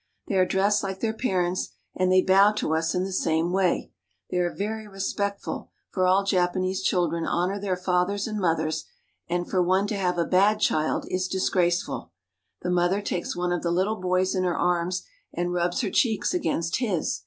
They 0.27 0.33
are 0.33 0.47
dressed 0.47 0.81
like 0.81 0.99
their 0.99 1.13
parents, 1.13 1.69
and 1.95 2.11
they 2.11 2.23
bow 2.23 2.53
to 2.53 2.73
us 2.73 2.95
in 2.95 3.03
the 3.03 3.11
same 3.13 3.51
way. 3.51 3.91
They 4.31 4.37
are 4.37 4.51
very 4.51 4.87
respectful; 4.87 5.69
for 5.91 6.07
all 6.07 6.23
Japanese 6.23 6.81
children 6.81 7.23
honor 7.27 7.59
their 7.61 7.77
fathers 7.77 8.25
and 8.25 8.39
mothers, 8.39 8.85
and 9.29 9.47
for 9.47 9.61
one 9.61 9.85
to 9.85 9.95
have 9.95 10.17
a 10.17 10.25
bad 10.25 10.59
child 10.59 11.05
is 11.09 11.27
disgraceful 11.27 12.13
The 12.63 12.71
mother 12.71 12.99
takes 13.03 13.35
one 13.35 13.51
of 13.51 13.61
the 13.61 13.69
little 13.69 14.01
boys 14.01 14.33
in 14.33 14.43
her 14.43 14.57
arms 14.57 15.03
and 15.35 15.53
rubs 15.53 15.81
her 15.81 15.91
cheeks 15.91 16.33
against 16.33 16.77
his. 16.77 17.19